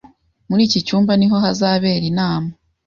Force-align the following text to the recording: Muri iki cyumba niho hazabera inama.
Muri 0.49 0.61
iki 0.67 0.79
cyumba 0.87 1.11
niho 1.15 1.35
hazabera 1.45 2.05
inama. 2.11 2.49